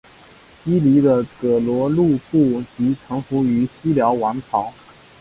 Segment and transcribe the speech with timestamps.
[0.65, 4.73] 伊犁的葛逻禄部即臣服于西辽王朝。